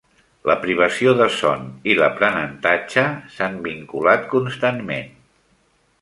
[0.49, 3.03] La privació de son i l'aprenentatge
[3.37, 5.17] s'han vinculat constantment.